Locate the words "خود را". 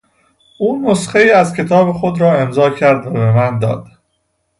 1.91-2.33